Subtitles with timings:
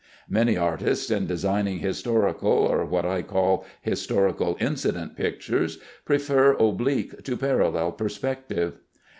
[0.27, 7.37] Many artists, in designing historical or what I call historical incident pictures, prefer oblique to
[7.37, 8.79] parallel perspective.